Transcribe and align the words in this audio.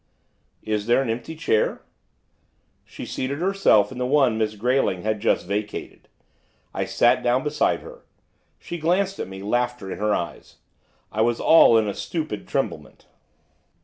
'Is 0.63 0.87
there 0.87 1.03
an 1.03 1.11
empty 1.11 1.35
chair?' 1.35 1.83
She 2.83 3.05
seated 3.05 3.37
herself 3.37 3.91
in 3.91 3.99
the 3.99 4.05
one 4.07 4.35
Miss 4.35 4.55
Grayling 4.55 5.03
had 5.03 5.19
just 5.19 5.45
vacated. 5.45 6.09
I 6.73 6.85
sat 6.85 7.21
down 7.21 7.43
beside 7.43 7.81
her. 7.81 8.03
She 8.57 8.79
glanced 8.79 9.19
at 9.19 9.27
me, 9.27 9.43
laughter 9.43 9.91
in 9.91 9.99
her 9.99 10.15
eyes. 10.15 10.55
I 11.11 11.21
was 11.21 11.39
all 11.39 11.77
in 11.77 11.87
a 11.87 11.93
stupid 11.93 12.47
tremblement. 12.47 13.05